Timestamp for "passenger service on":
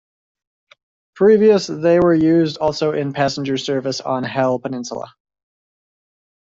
3.13-4.23